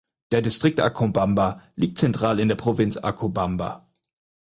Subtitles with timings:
[0.31, 3.87] Der Distrikt Acobamba liegt zentral in der Provinz Acobamba.